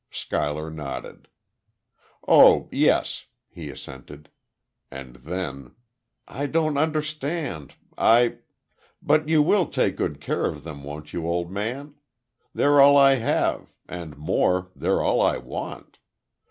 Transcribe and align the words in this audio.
Schuyler 0.09 0.71
nodded. 0.71 1.27
"Oh, 2.27 2.69
yes," 2.71 3.27
he 3.51 3.69
assented. 3.69 4.31
And 4.89 5.17
then; 5.17 5.75
"I 6.27 6.47
don't 6.47 6.75
understand. 6.77 7.75
I 7.99 8.37
but 9.03 9.29
you 9.29 9.43
will 9.43 9.67
take 9.67 9.97
good 9.97 10.19
care 10.19 10.45
of 10.45 10.63
them, 10.63 10.83
won't 10.83 11.13
you, 11.13 11.27
old 11.27 11.51
man? 11.51 11.93
They're 12.51 12.81
all 12.81 12.97
I 12.97 13.17
have; 13.21 13.75
and 13.87 14.17
more, 14.17 14.71
they're 14.75 15.03
all 15.03 15.21
I 15.21 15.37
want. 15.37 15.99